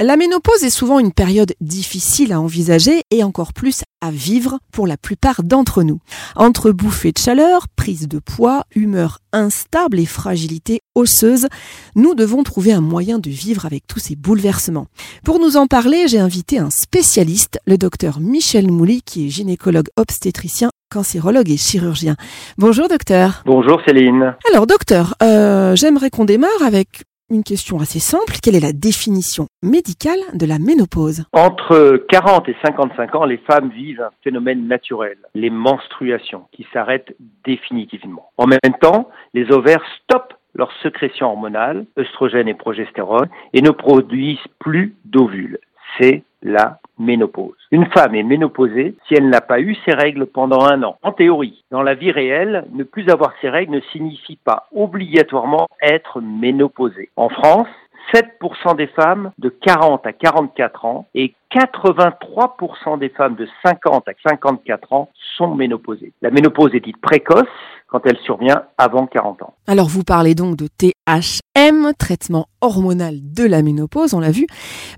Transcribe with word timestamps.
La 0.00 0.16
ménopause 0.16 0.64
est 0.64 0.70
souvent 0.70 0.98
une 0.98 1.12
période 1.12 1.52
difficile 1.60 2.32
à 2.32 2.40
envisager 2.40 3.02
et 3.12 3.22
encore 3.22 3.52
plus 3.52 3.84
à 4.00 4.10
vivre 4.10 4.58
pour 4.72 4.88
la 4.88 4.96
plupart 4.96 5.44
d'entre 5.44 5.84
nous. 5.84 6.00
Entre 6.34 6.72
bouffées 6.72 7.12
de 7.12 7.18
chaleur, 7.18 7.68
prise 7.76 8.08
de 8.08 8.18
poids, 8.18 8.64
humeur 8.74 9.20
instable 9.32 10.00
et 10.00 10.04
fragilité 10.04 10.80
osseuse, 10.96 11.46
nous 11.94 12.16
devons 12.16 12.42
trouver 12.42 12.72
un 12.72 12.80
moyen 12.80 13.20
de 13.20 13.30
vivre 13.30 13.66
avec 13.66 13.86
tous 13.86 14.00
ces 14.00 14.16
bouleversements. 14.16 14.88
Pour 15.24 15.38
nous 15.38 15.56
en 15.56 15.68
parler, 15.68 16.08
j'ai 16.08 16.18
invité 16.18 16.58
un 16.58 16.70
spécialiste, 16.70 17.60
le 17.64 17.78
docteur 17.78 18.18
Michel 18.18 18.72
Mouly, 18.72 19.00
qui 19.02 19.26
est 19.26 19.30
gynécologue 19.30 19.90
obstétricien 19.96 20.70
cancérologue 20.92 21.50
et 21.50 21.56
chirurgien. 21.56 22.16
Bonjour 22.58 22.88
docteur. 22.88 23.42
Bonjour 23.46 23.80
Céline. 23.86 24.34
Alors 24.50 24.66
docteur, 24.66 25.14
euh, 25.22 25.76
j'aimerais 25.76 26.10
qu'on 26.10 26.24
démarre 26.24 26.62
avec 26.64 27.04
une 27.30 27.42
question 27.42 27.78
assez 27.78 27.98
simple. 27.98 28.34
Quelle 28.42 28.56
est 28.56 28.60
la 28.60 28.72
définition 28.72 29.46
médicale 29.62 30.18
de 30.34 30.46
la 30.46 30.58
ménopause? 30.58 31.24
Entre 31.32 32.04
40 32.08 32.48
et 32.48 32.56
55 32.64 33.14
ans, 33.14 33.24
les 33.24 33.38
femmes 33.38 33.70
vivent 33.70 34.02
un 34.02 34.10
phénomène 34.22 34.66
naturel, 34.66 35.16
les 35.34 35.50
menstruations, 35.50 36.44
qui 36.52 36.66
s'arrêtent 36.72 37.16
définitivement. 37.44 38.30
En 38.36 38.46
même 38.46 38.76
temps, 38.80 39.08
les 39.32 39.50
ovaires 39.50 39.84
stoppent 40.02 40.34
leur 40.54 40.70
sécrétion 40.82 41.26
hormonale, 41.26 41.86
œstrogène 41.98 42.48
et 42.48 42.54
progestérone, 42.54 43.28
et 43.52 43.62
ne 43.62 43.70
produisent 43.70 44.38
plus 44.60 44.94
d'ovules. 45.04 45.58
C'est 45.98 46.22
la 46.44 46.78
ménopause. 46.98 47.56
Une 47.72 47.86
femme 47.86 48.14
est 48.14 48.22
ménopausée 48.22 48.94
si 49.08 49.14
elle 49.14 49.28
n'a 49.28 49.40
pas 49.40 49.60
eu 49.60 49.74
ses 49.84 49.94
règles 49.94 50.26
pendant 50.26 50.64
un 50.64 50.82
an. 50.84 50.98
En 51.02 51.12
théorie, 51.12 51.64
dans 51.70 51.82
la 51.82 51.94
vie 51.94 52.12
réelle, 52.12 52.66
ne 52.72 52.84
plus 52.84 53.08
avoir 53.08 53.32
ses 53.40 53.48
règles 53.48 53.74
ne 53.74 53.80
signifie 53.92 54.38
pas 54.44 54.68
obligatoirement 54.74 55.66
être 55.82 56.20
ménopausée. 56.20 57.08
En 57.16 57.30
France, 57.30 57.68
7% 58.12 58.76
des 58.76 58.86
femmes 58.88 59.32
de 59.38 59.48
40 59.48 60.06
à 60.06 60.12
44 60.12 60.84
ans 60.84 61.06
et 61.14 61.34
83% 61.54 62.98
des 62.98 63.08
femmes 63.10 63.36
de 63.36 63.48
50 63.64 64.08
à 64.08 64.12
54 64.28 64.92
ans 64.92 65.10
sont 65.36 65.54
ménopausées. 65.54 66.12
La 66.22 66.30
ménopause 66.30 66.74
est 66.74 66.80
dite 66.80 67.00
précoce 67.00 67.46
quand 67.88 68.00
elle 68.06 68.18
survient 68.24 68.64
avant 68.76 69.06
40 69.06 69.42
ans. 69.42 69.54
Alors 69.68 69.88
vous 69.88 70.02
parlez 70.02 70.34
donc 70.34 70.56
de 70.56 70.66
THM, 70.66 71.92
traitement 71.96 72.46
hormonal 72.60 73.18
de 73.22 73.44
la 73.44 73.62
ménopause, 73.62 74.14
on 74.14 74.20
l'a 74.20 74.32
vu, 74.32 74.46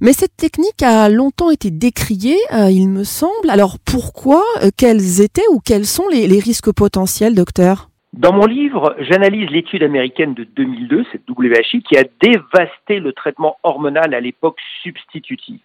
mais 0.01 0.15
cette 0.15 0.37
technique 0.37 0.83
a 0.83 1.09
longtemps 1.11 1.51
été 1.51 1.71
décriée, 1.71 2.39
euh, 2.55 2.71
il 2.71 2.89
me 2.89 3.05
semble. 3.05 3.51
Alors 3.51 3.77
pourquoi, 3.85 4.43
euh, 4.63 4.71
quels 4.77 5.21
étaient 5.21 5.47
ou 5.53 5.61
quels 5.61 5.87
sont 5.87 6.09
les, 6.09 6.27
les 6.27 6.39
risques 6.39 6.73
potentiels, 6.73 7.35
docteur? 7.35 7.91
Dans 8.17 8.33
mon 8.33 8.47
livre, 8.47 8.97
j'analyse 8.99 9.51
l'étude 9.51 9.83
américaine 9.83 10.33
de 10.33 10.45
2002, 10.45 11.05
cette 11.13 11.29
WHI, 11.29 11.83
qui 11.83 11.99
a 11.99 12.05
dévasté 12.23 12.99
le 12.99 13.13
traitement 13.13 13.59
hormonal 13.63 14.15
à 14.15 14.21
l'époque 14.21 14.59
substitutive. 14.83 15.61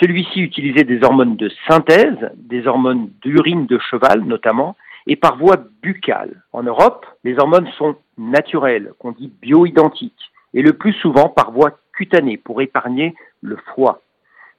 Celui-ci 0.00 0.40
utilisait 0.40 0.82
des 0.82 1.04
hormones 1.04 1.36
de 1.36 1.48
synthèse, 1.68 2.32
des 2.34 2.66
hormones 2.66 3.08
d'urine 3.22 3.66
de 3.66 3.78
cheval 3.78 4.22
notamment, 4.24 4.74
et 5.06 5.14
par 5.14 5.36
voie 5.36 5.58
buccale. 5.80 6.42
En 6.52 6.64
Europe, 6.64 7.06
les 7.22 7.38
hormones 7.38 7.68
sont 7.78 7.94
naturelles, 8.18 8.92
qu'on 8.98 9.12
dit 9.12 9.32
bioidentiques, 9.40 10.32
et 10.54 10.62
le 10.62 10.72
plus 10.72 10.94
souvent 10.94 11.28
par 11.28 11.52
voie 11.52 11.78
cutanée 11.92 12.36
pour 12.36 12.62
épargner 12.62 13.14
le 13.42 13.56
foie. 13.74 14.02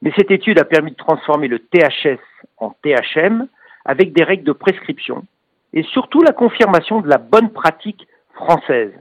Mais 0.01 0.13
cette 0.15 0.31
étude 0.31 0.59
a 0.59 0.65
permis 0.65 0.91
de 0.91 0.97
transformer 0.97 1.49
le 1.49 1.59
THS 1.59 2.19
en 2.57 2.73
THM 2.83 3.47
avec 3.83 4.13
des 4.13 4.23
règles 4.23 4.45
de 4.45 4.53
prescription 4.53 5.25
et 5.73 5.83
surtout 5.83 6.21
la 6.21 6.33
confirmation 6.33 7.01
de 7.01 7.09
la 7.09 7.17
bonne 7.17 7.49
pratique 7.49 8.07
française. 8.35 8.91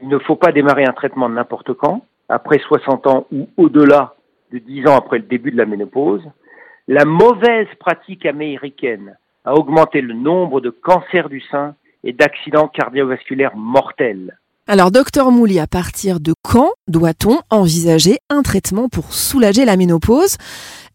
Il 0.00 0.08
ne 0.08 0.18
faut 0.18 0.36
pas 0.36 0.52
démarrer 0.52 0.84
un 0.84 0.92
traitement 0.92 1.28
n'importe 1.28 1.72
quand, 1.74 2.02
après 2.28 2.58
60 2.58 3.06
ans 3.06 3.26
ou 3.32 3.48
au-delà 3.56 4.14
de 4.52 4.58
10 4.58 4.88
ans 4.88 4.96
après 4.96 5.18
le 5.18 5.24
début 5.24 5.50
de 5.50 5.56
la 5.56 5.66
ménopause. 5.66 6.22
La 6.86 7.04
mauvaise 7.04 7.68
pratique 7.80 8.26
américaine 8.26 9.16
a 9.44 9.54
augmenté 9.54 10.00
le 10.00 10.14
nombre 10.14 10.60
de 10.60 10.70
cancers 10.70 11.28
du 11.28 11.40
sein 11.40 11.74
et 12.04 12.12
d'accidents 12.12 12.68
cardiovasculaires 12.68 13.56
mortels. 13.56 14.38
Alors, 14.66 14.90
docteur 14.90 15.30
Mouli, 15.30 15.58
à 15.58 15.66
partir 15.66 16.20
de 16.20 16.34
quand 16.42 16.72
doit-on 16.88 17.40
envisager 17.50 18.18
un 18.28 18.42
traitement 18.42 18.90
pour 18.90 19.14
soulager 19.14 19.64
la 19.64 19.76
ménopause? 19.76 20.36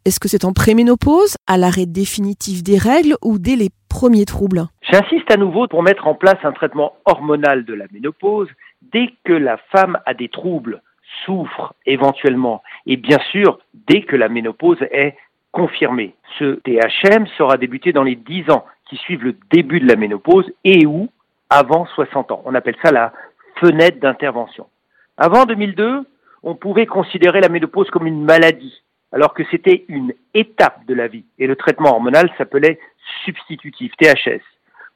Est-ce 0.05 0.19
que 0.19 0.27
c'est 0.27 0.43
en 0.43 0.51
préménopause, 0.51 1.37
à 1.47 1.57
l'arrêt 1.57 1.85
définitif 1.85 2.61
des 2.61 2.77
règles 2.77 3.15
ou 3.23 3.39
dès 3.39 3.55
les 3.55 3.69
premiers 3.87 4.25
troubles? 4.25 4.63
J'insiste 4.81 5.31
à 5.31 5.37
nouveau 5.37 5.69
pour 5.69 5.81
mettre 5.81 6.07
en 6.07 6.13
place 6.13 6.43
un 6.43 6.51
traitement 6.51 6.91
hormonal 7.05 7.63
de 7.63 7.73
la 7.73 7.85
ménopause 7.93 8.49
dès 8.81 9.13
que 9.23 9.31
la 9.31 9.55
femme 9.71 9.97
a 10.05 10.13
des 10.13 10.27
troubles, 10.27 10.81
souffre 11.25 11.73
éventuellement, 11.85 12.63
et 12.85 12.97
bien 12.97 13.19
sûr 13.31 13.59
dès 13.87 14.01
que 14.01 14.17
la 14.17 14.27
ménopause 14.27 14.81
est 14.91 15.15
confirmée. 15.53 16.15
Ce 16.37 16.59
THM 16.65 17.25
sera 17.37 17.55
débuté 17.55 17.93
dans 17.93 18.03
les 18.03 18.17
10 18.17 18.51
ans 18.51 18.65
qui 18.89 18.97
suivent 18.97 19.23
le 19.23 19.37
début 19.53 19.79
de 19.79 19.87
la 19.87 19.95
ménopause 19.95 20.51
et 20.65 20.85
ou 20.85 21.07
avant 21.49 21.85
60 21.95 22.29
ans. 22.31 22.41
On 22.43 22.55
appelle 22.55 22.75
ça 22.83 22.91
la 22.91 23.13
fenêtre 23.61 24.01
d'intervention. 24.01 24.67
Avant 25.15 25.45
2002, 25.45 26.01
on 26.43 26.55
pouvait 26.55 26.87
considérer 26.87 27.39
la 27.39 27.47
ménopause 27.47 27.89
comme 27.89 28.05
une 28.05 28.25
maladie, 28.25 28.82
alors 29.13 29.33
que 29.33 29.43
c'était 29.51 29.85
une 29.87 30.13
étape 30.33 30.85
de 30.85 30.93
la 30.93 31.07
vie. 31.07 31.25
Et 31.39 31.47
le 31.47 31.55
traitement 31.55 31.91
hormonal 31.91 32.29
s'appelait 32.37 32.79
substitutif, 33.23 33.93
THS, 33.97 34.41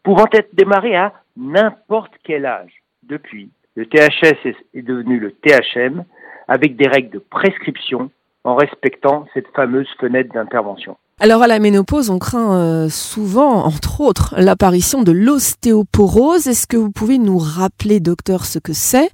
pouvant 0.03 0.27
être 0.33 0.53
démarré 0.53 0.95
à 0.95 1.13
n'importe 1.37 2.13
quel 2.23 2.45
âge. 2.45 2.81
Depuis, 3.03 3.49
le 3.75 3.85
THS 3.85 4.55
est 4.73 4.81
devenu 4.81 5.19
le 5.19 5.31
THM, 5.31 6.03
avec 6.47 6.75
des 6.75 6.87
règles 6.87 7.11
de 7.11 7.19
prescription 7.19 8.09
en 8.43 8.55
respectant 8.55 9.27
cette 9.33 9.47
fameuse 9.49 9.89
fenêtre 9.99 10.33
d'intervention. 10.33 10.97
Alors 11.19 11.41
à 11.41 11.47
la 11.47 11.57
ménopause, 11.57 12.11
on 12.11 12.19
craint 12.19 12.55
euh, 12.59 12.89
souvent, 12.89 13.65
entre 13.65 14.01
autres, 14.01 14.35
l'apparition 14.37 15.01
de 15.01 15.11
l'ostéoporose. 15.11 16.45
Est-ce 16.45 16.67
que 16.67 16.77
vous 16.77 16.91
pouvez 16.91 17.17
nous 17.17 17.39
rappeler, 17.39 17.99
docteur, 17.99 18.45
ce 18.45 18.59
que 18.59 18.71
c'est 18.71 19.09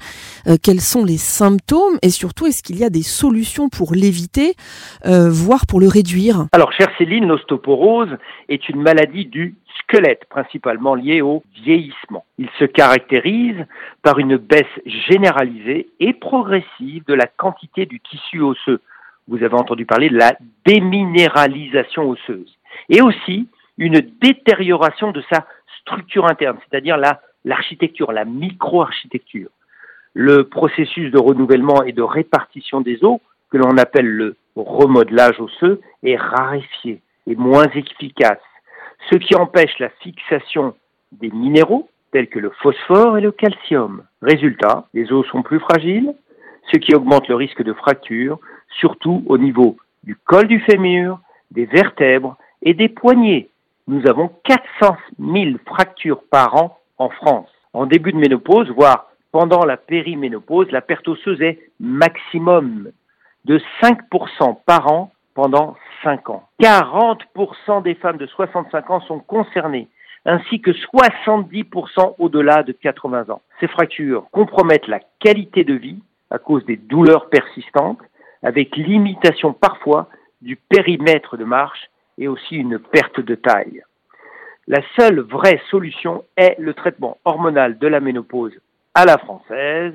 euh, 0.45 0.57
Quels 0.61 0.81
sont 0.81 1.05
les 1.05 1.15
symptômes 1.15 1.97
Et 2.01 2.09
surtout, 2.09 2.45
est-ce 2.45 2.61
qu'il 2.61 2.77
y 2.77 2.83
a 2.83 2.89
des 2.89 3.03
solutions 3.03 3.69
pour 3.69 3.93
l'éviter, 3.93 4.55
euh, 5.05 5.29
voire 5.29 5.65
pour 5.65 5.79
le 5.79 5.87
réduire? 5.87 6.47
Alors, 6.51 6.73
chère 6.73 6.91
Céline, 6.97 7.25
l'ostéoporose 7.25 8.17
est 8.49 8.67
une 8.67 8.81
maladie 8.81 9.25
du 9.25 9.55
squelette, 9.79 10.25
principalement 10.29 10.95
liée 10.95 11.21
au 11.21 11.41
vieillissement. 11.63 12.25
Il 12.37 12.49
se 12.59 12.65
caractérise 12.65 13.65
par 14.01 14.19
une 14.19 14.35
baisse 14.35 14.65
généralisée 15.09 15.87
et 16.01 16.11
progressive 16.11 17.05
de 17.07 17.13
la 17.13 17.27
quantité 17.27 17.85
du 17.85 18.01
tissu 18.01 18.41
osseux 18.41 18.81
vous 19.27 19.43
avez 19.43 19.55
entendu 19.55 19.85
parler 19.85 20.09
de 20.09 20.17
la 20.17 20.35
déminéralisation 20.65 22.09
osseuse, 22.09 22.57
et 22.89 23.01
aussi 23.01 23.47
une 23.77 24.01
détérioration 24.21 25.11
de 25.11 25.23
sa 25.31 25.45
structure 25.81 26.25
interne, 26.25 26.57
c'est-à-dire 26.69 26.97
la, 26.97 27.21
l'architecture, 27.45 28.11
la 28.11 28.25
micro-architecture. 28.25 29.49
Le 30.13 30.43
processus 30.43 31.11
de 31.11 31.19
renouvellement 31.19 31.83
et 31.83 31.91
de 31.91 32.01
répartition 32.01 32.81
des 32.81 33.03
os, 33.03 33.19
que 33.49 33.57
l'on 33.57 33.77
appelle 33.77 34.07
le 34.07 34.35
remodelage 34.55 35.39
osseux, 35.39 35.81
est 36.03 36.17
raréfié 36.17 37.01
et 37.27 37.35
moins 37.35 37.67
efficace, 37.73 38.41
ce 39.09 39.17
qui 39.17 39.35
empêche 39.35 39.77
la 39.79 39.89
fixation 39.89 40.75
des 41.11 41.29
minéraux 41.31 41.89
tels 42.11 42.27
que 42.27 42.39
le 42.39 42.51
phosphore 42.61 43.17
et 43.17 43.21
le 43.21 43.31
calcium. 43.31 44.03
Résultat, 44.21 44.87
les 44.93 45.11
os 45.11 45.25
sont 45.27 45.41
plus 45.41 45.59
fragiles, 45.59 46.13
ce 46.71 46.77
qui 46.77 46.95
augmente 46.95 47.27
le 47.27 47.35
risque 47.35 47.63
de 47.63 47.73
fracture, 47.73 48.39
surtout 48.79 49.23
au 49.27 49.37
niveau 49.37 49.77
du 50.03 50.15
col 50.15 50.47
du 50.47 50.59
fémur, 50.59 51.19
des 51.51 51.65
vertèbres 51.65 52.35
et 52.61 52.73
des 52.73 52.89
poignets. 52.89 53.49
Nous 53.87 54.07
avons 54.07 54.31
400 54.45 54.95
000 55.19 55.57
fractures 55.65 56.23
par 56.29 56.55
an 56.55 56.77
en 56.97 57.09
France. 57.09 57.49
En 57.73 57.85
début 57.85 58.11
de 58.11 58.17
ménopause, 58.17 58.69
voire 58.69 59.07
pendant 59.31 59.65
la 59.65 59.77
périménopause, 59.77 60.71
la 60.71 60.81
perte 60.81 61.07
osseuse 61.07 61.41
est 61.41 61.59
maximum 61.79 62.91
de 63.45 63.59
5% 63.81 64.57
par 64.65 64.91
an 64.91 65.11
pendant 65.33 65.75
5 66.03 66.29
ans. 66.29 66.47
40% 66.61 67.81
des 67.83 67.95
femmes 67.95 68.17
de 68.17 68.27
65 68.27 68.89
ans 68.91 69.01
sont 69.01 69.19
concernées, 69.19 69.87
ainsi 70.25 70.61
que 70.61 70.71
70% 70.71 72.15
au-delà 72.19 72.63
de 72.63 72.71
80 72.71 73.29
ans. 73.29 73.41
Ces 73.59 73.67
fractures 73.67 74.25
compromettent 74.31 74.87
la 74.87 74.99
qualité 75.19 75.63
de 75.63 75.73
vie 75.73 76.01
à 76.29 76.37
cause 76.37 76.65
des 76.65 76.77
douleurs 76.77 77.29
persistantes, 77.29 77.99
avec 78.43 78.75
l'imitation 78.75 79.53
parfois 79.53 80.09
du 80.41 80.55
périmètre 80.55 81.37
de 81.37 81.45
marche 81.45 81.89
et 82.17 82.27
aussi 82.27 82.55
une 82.55 82.77
perte 82.77 83.19
de 83.19 83.35
taille. 83.35 83.81
La 84.67 84.81
seule 84.97 85.19
vraie 85.21 85.61
solution 85.69 86.23
est 86.37 86.55
le 86.59 86.73
traitement 86.73 87.17
hormonal 87.25 87.77
de 87.79 87.87
la 87.87 87.99
ménopause 87.99 88.53
à 88.93 89.05
la 89.05 89.17
française, 89.17 89.93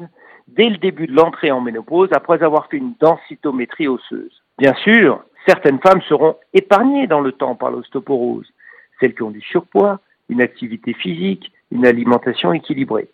dès 0.49 0.69
le 0.69 0.79
début 0.79 1.07
de 1.07 1.15
l'entrée 1.15 1.51
en 1.51 1.61
ménopause, 1.61 2.09
après 2.13 2.43
avoir 2.43 2.69
fait 2.69 2.79
une 2.79 2.95
densitométrie 3.01 3.89
osseuse. 3.89 4.43
Bien 4.59 4.75
sûr, 4.75 5.23
certaines 5.47 5.79
femmes 5.79 6.03
seront 6.03 6.37
épargnées 6.53 7.07
dans 7.07 7.21
le 7.21 7.33
temps 7.33 7.55
par 7.55 7.71
l'ostéoporose, 7.71 8.51
celles 8.99 9.15
qui 9.15 9.23
ont 9.23 9.31
du 9.31 9.41
surpoids, 9.41 10.01
une 10.29 10.41
activité 10.41 10.95
physique, 10.95 11.53
une 11.71 11.87
alimentation 11.87 12.53
équilibrée. 12.53 13.09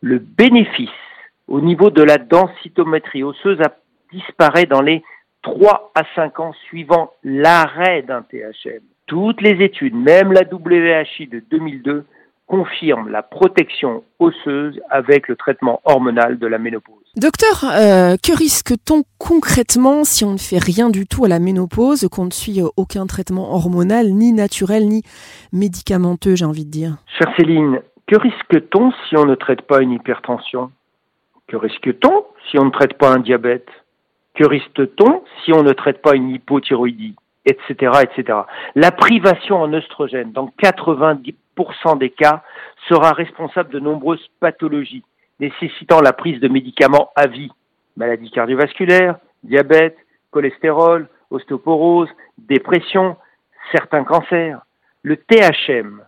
Le 0.00 0.18
bénéfice 0.18 0.90
au 1.48 1.60
niveau 1.60 1.90
de 1.90 2.02
la 2.02 2.18
densitométrie 2.18 3.22
osseuse 3.22 3.60
disparaît 4.14 4.66
dans 4.66 4.80
les 4.80 5.02
3 5.42 5.92
à 5.94 6.02
5 6.14 6.40
ans 6.40 6.52
suivant 6.68 7.12
l'arrêt 7.22 8.02
d'un 8.02 8.22
THM. 8.22 8.80
Toutes 9.06 9.42
les 9.42 9.62
études, 9.62 9.94
même 9.94 10.32
la 10.32 10.42
WHI 10.42 11.26
de 11.26 11.42
2002, 11.50 12.06
confirment 12.46 13.08
la 13.08 13.22
protection 13.22 14.04
osseuse 14.18 14.80
avec 14.90 15.28
le 15.28 15.36
traitement 15.36 15.80
hormonal 15.84 16.38
de 16.38 16.46
la 16.46 16.58
ménopause. 16.58 17.04
Docteur, 17.16 17.64
euh, 17.64 18.16
que 18.16 18.36
risque-t-on 18.36 19.04
concrètement 19.18 20.04
si 20.04 20.24
on 20.24 20.32
ne 20.32 20.38
fait 20.38 20.58
rien 20.58 20.90
du 20.90 21.06
tout 21.06 21.24
à 21.24 21.28
la 21.28 21.38
ménopause, 21.38 22.08
qu'on 22.10 22.26
ne 22.26 22.30
suit 22.30 22.60
aucun 22.76 23.06
traitement 23.06 23.54
hormonal, 23.54 24.08
ni 24.12 24.32
naturel, 24.32 24.88
ni 24.88 25.02
médicamenteux, 25.52 26.34
j'ai 26.34 26.44
envie 26.44 26.64
de 26.64 26.70
dire? 26.70 26.96
Chère 27.18 27.32
Céline, 27.36 27.80
que 28.06 28.16
risque-t-on 28.16 28.92
si 29.08 29.16
on 29.16 29.24
ne 29.26 29.34
traite 29.34 29.62
pas 29.62 29.80
une 29.80 29.92
hypertension? 29.92 30.70
Que 31.46 31.56
risque-t-on 31.56 32.24
si 32.50 32.58
on 32.58 32.64
ne 32.66 32.70
traite 32.70 32.94
pas 32.94 33.10
un 33.10 33.20
diabète? 33.20 33.68
Que 34.34 34.44
risque-t-on 34.44 35.24
si 35.44 35.52
on 35.52 35.62
ne 35.62 35.72
traite 35.72 36.02
pas 36.02 36.14
une 36.14 36.30
hypothyroïdie 36.30 37.16
Etc. 37.46 37.74
etc. 38.02 38.38
La 38.74 38.90
privation 38.90 39.56
en 39.56 39.72
oestrogène, 39.74 40.32
dans 40.32 40.50
90% 40.62 41.98
des 41.98 42.10
cas, 42.10 42.42
sera 42.88 43.12
responsable 43.12 43.70
de 43.70 43.80
nombreuses 43.80 44.26
pathologies 44.40 45.04
nécessitant 45.40 46.00
la 46.00 46.12
prise 46.12 46.40
de 46.40 46.48
médicaments 46.48 47.10
à 47.16 47.26
vie, 47.26 47.50
maladies 47.96 48.30
cardiovasculaires, 48.30 49.16
diabète, 49.42 49.96
cholestérol, 50.30 51.08
ostéoporose, 51.30 52.08
dépression, 52.38 53.16
certains 53.72 54.04
cancers. 54.04 54.60
Le 55.02 55.16
THM 55.16 56.02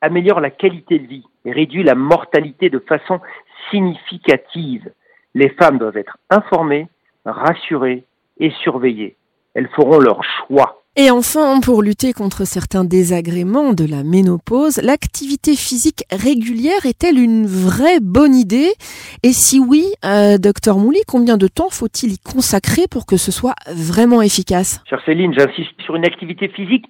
améliore 0.00 0.40
la 0.40 0.50
qualité 0.50 0.98
de 0.98 1.06
vie 1.06 1.26
et 1.44 1.52
réduit 1.52 1.82
la 1.82 1.94
mortalité 1.94 2.70
de 2.70 2.78
façon 2.78 3.20
significative. 3.70 4.90
Les 5.34 5.50
femmes 5.50 5.78
doivent 5.78 5.96
être 5.96 6.18
informées, 6.30 6.88
rassurées 7.30 8.04
et 8.38 8.50
surveillées. 8.62 9.16
Elles 9.54 9.68
feront 9.74 9.98
leur 9.98 10.22
choix. 10.24 10.82
Et 11.00 11.12
enfin, 11.12 11.60
pour 11.60 11.82
lutter 11.82 12.12
contre 12.12 12.44
certains 12.44 12.82
désagréments 12.82 13.72
de 13.72 13.88
la 13.88 14.02
ménopause, 14.02 14.78
l'activité 14.82 15.52
physique 15.52 16.02
régulière 16.10 16.86
est-elle 16.86 17.20
une 17.20 17.46
vraie 17.46 18.00
bonne 18.00 18.34
idée? 18.34 18.72
Et 19.22 19.32
si 19.32 19.60
oui, 19.60 19.84
euh, 20.04 20.38
docteur 20.38 20.76
Mouly, 20.76 21.02
combien 21.06 21.36
de 21.36 21.46
temps 21.46 21.70
faut-il 21.70 22.14
y 22.14 22.18
consacrer 22.18 22.88
pour 22.90 23.06
que 23.06 23.16
ce 23.16 23.30
soit 23.30 23.54
vraiment 23.72 24.22
efficace? 24.22 24.82
Chère 24.90 25.00
Céline, 25.04 25.32
j'insiste 25.38 25.80
sur 25.84 25.94
une 25.94 26.04
activité 26.04 26.48
physique 26.48 26.86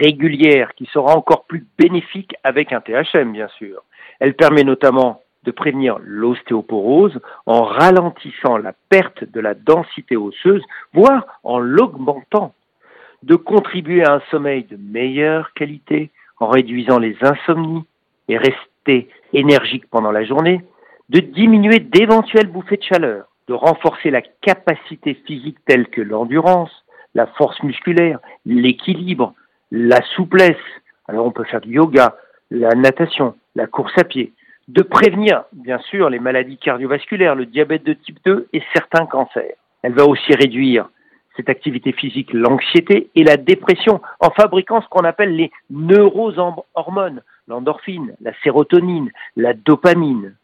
régulière 0.00 0.70
qui 0.76 0.88
sera 0.92 1.16
encore 1.16 1.44
plus 1.46 1.64
bénéfique 1.78 2.34
avec 2.42 2.72
un 2.72 2.80
THM, 2.80 3.32
bien 3.32 3.48
sûr. 3.56 3.84
Elle 4.18 4.34
permet 4.34 4.64
notamment 4.64 5.20
de 5.44 5.50
prévenir 5.50 5.98
l'ostéoporose 6.02 7.20
en 7.46 7.62
ralentissant 7.64 8.56
la 8.56 8.72
perte 8.88 9.24
de 9.24 9.40
la 9.40 9.54
densité 9.54 10.16
osseuse, 10.16 10.62
voire 10.92 11.26
en 11.44 11.58
l'augmentant. 11.58 12.54
De 13.22 13.36
contribuer 13.36 14.04
à 14.04 14.14
un 14.14 14.22
sommeil 14.30 14.64
de 14.64 14.76
meilleure 14.76 15.52
qualité 15.54 16.10
en 16.40 16.48
réduisant 16.48 16.98
les 16.98 17.16
insomnies 17.22 17.84
et 18.28 18.36
rester 18.36 19.08
énergique 19.32 19.88
pendant 19.90 20.12
la 20.12 20.24
journée, 20.24 20.62
de 21.08 21.20
diminuer 21.20 21.78
d'éventuelles 21.78 22.48
bouffées 22.48 22.76
de 22.76 22.82
chaleur, 22.82 23.26
de 23.48 23.54
renforcer 23.54 24.10
la 24.10 24.22
capacité 24.22 25.14
physique 25.26 25.58
telle 25.66 25.88
que 25.88 26.00
l'endurance, 26.00 26.84
la 27.14 27.26
force 27.26 27.62
musculaire, 27.62 28.18
l'équilibre, 28.44 29.34
la 29.70 30.02
souplesse. 30.16 30.56
Alors 31.08 31.26
on 31.26 31.30
peut 31.30 31.44
faire 31.44 31.60
du 31.60 31.74
yoga, 31.74 32.16
la 32.50 32.70
natation, 32.70 33.34
la 33.54 33.66
course 33.66 33.96
à 33.98 34.04
pied, 34.04 34.32
de 34.68 34.82
prévenir 34.82 35.44
bien 35.52 35.78
sûr 35.90 36.08
les 36.10 36.18
maladies 36.18 36.58
cardiovasculaires, 36.58 37.34
le 37.34 37.46
diabète 37.46 37.84
de 37.84 37.92
type 37.92 38.18
2 38.24 38.48
et 38.52 38.62
certains 38.72 39.06
cancers. 39.06 39.56
Elle 39.82 39.92
va 39.92 40.06
aussi 40.06 40.34
réduire 40.34 40.88
cette 41.36 41.48
activité 41.48 41.92
physique, 41.92 42.32
l'anxiété 42.32 43.10
et 43.14 43.24
la 43.24 43.36
dépression 43.36 44.00
en 44.20 44.30
fabriquant 44.30 44.80
ce 44.80 44.88
qu'on 44.88 45.04
appelle 45.04 45.34
les 45.34 45.50
neurohormones, 45.70 47.22
l'endorphine, 47.48 48.14
la 48.20 48.32
sérotonine, 48.42 49.10
la 49.36 49.52
dopamine. 49.52 50.34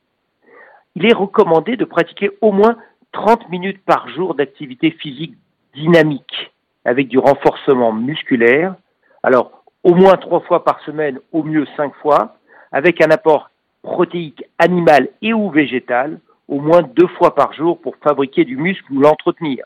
Il 0.96 1.06
est 1.06 1.14
recommandé 1.14 1.76
de 1.76 1.84
pratiquer 1.84 2.30
au 2.40 2.52
moins 2.52 2.76
30 3.12 3.48
minutes 3.50 3.82
par 3.84 4.08
jour 4.08 4.34
d'activité 4.34 4.90
physique 4.90 5.36
dynamique 5.74 6.52
avec 6.84 7.08
du 7.08 7.18
renforcement 7.18 7.92
musculaire. 7.92 8.74
Alors, 9.22 9.62
au 9.84 9.94
moins 9.94 10.16
trois 10.16 10.40
fois 10.40 10.64
par 10.64 10.80
semaine, 10.80 11.20
au 11.32 11.42
mieux 11.42 11.66
cinq 11.76 11.94
fois, 11.96 12.36
avec 12.72 13.00
un 13.00 13.10
apport 13.10 13.50
protéique 13.82 14.44
animal 14.58 15.08
et 15.22 15.32
ou 15.32 15.50
végétal, 15.50 16.20
au 16.48 16.60
moins 16.60 16.82
deux 16.82 17.06
fois 17.06 17.34
par 17.34 17.52
jour 17.52 17.80
pour 17.80 17.96
fabriquer 17.96 18.44
du 18.44 18.56
muscle 18.56 18.92
ou 18.92 19.00
l'entretenir 19.00 19.64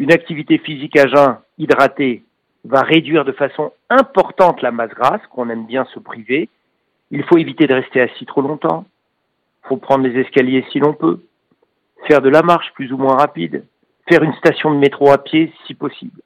une 0.00 0.12
activité 0.12 0.56
physique 0.56 0.96
à 0.96 1.06
jeun 1.06 1.36
hydratée 1.58 2.24
va 2.64 2.80
réduire 2.80 3.26
de 3.26 3.32
façon 3.32 3.70
importante 3.90 4.62
la 4.62 4.72
masse 4.72 4.90
grasse, 4.90 5.20
qu'on 5.30 5.50
aime 5.50 5.66
bien 5.66 5.86
se 5.94 5.98
priver. 5.98 6.48
Il 7.10 7.22
faut 7.24 7.36
éviter 7.36 7.66
de 7.66 7.74
rester 7.74 8.00
assis 8.00 8.24
trop 8.24 8.40
longtemps. 8.40 8.86
Il 9.62 9.68
faut 9.68 9.76
prendre 9.76 10.04
les 10.04 10.18
escaliers 10.18 10.64
si 10.72 10.78
l'on 10.78 10.94
peut. 10.94 11.20
Faire 12.08 12.22
de 12.22 12.30
la 12.30 12.42
marche 12.42 12.72
plus 12.74 12.90
ou 12.92 12.96
moins 12.96 13.16
rapide. 13.16 13.64
Faire 14.08 14.22
une 14.22 14.32
station 14.34 14.72
de 14.72 14.78
métro 14.78 15.10
à 15.10 15.22
pied 15.22 15.52
si 15.66 15.74
possible. 15.74 16.22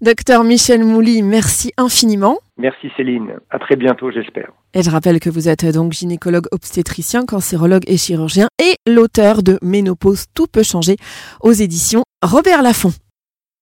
Docteur 0.00 0.44
Michel 0.44 0.84
Mouly, 0.84 1.22
merci 1.22 1.72
infiniment. 1.76 2.38
Merci 2.58 2.92
Céline. 2.96 3.40
À 3.50 3.58
très 3.58 3.74
bientôt, 3.74 4.12
j'espère. 4.12 4.52
Et 4.76 4.82
je 4.82 4.90
rappelle 4.90 5.20
que 5.20 5.30
vous 5.30 5.48
êtes 5.48 5.64
donc 5.64 5.94
gynécologue 5.94 6.48
obstétricien, 6.52 7.24
cancérologue 7.24 7.84
et 7.86 7.96
chirurgien 7.96 8.48
et 8.62 8.76
l'auteur 8.86 9.42
de 9.42 9.58
Ménopause 9.62 10.26
Tout 10.34 10.48
peut 10.48 10.62
changer 10.62 10.98
aux 11.40 11.52
éditions 11.52 12.04
Robert 12.22 12.60
Laffont. 12.60 12.92